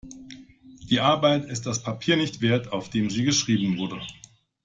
[0.89, 4.01] Die Arbeit ist das Papier nicht wert, auf dem sie geschrieben wurde.